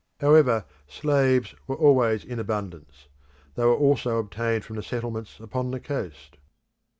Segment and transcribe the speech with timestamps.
[0.19, 3.07] However, slaves were always in abundance.
[3.53, 6.37] They were also obtained from the settlements upon the coast.